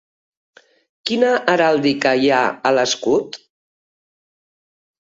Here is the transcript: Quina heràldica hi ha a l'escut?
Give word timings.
Quina 1.09 1.29
heràldica 1.53 2.15
hi 2.23 2.33
ha 2.39 2.41
a 2.71 2.73
l'escut? 2.79 3.41